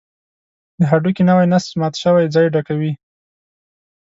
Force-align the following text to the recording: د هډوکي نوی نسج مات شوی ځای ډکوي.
د 0.79 0.81
هډوکي 0.91 1.23
نوی 1.29 1.45
نسج 1.53 1.71
مات 1.79 1.93
شوی 2.03 2.25
ځای 2.35 2.47
ډکوي. 2.53 2.91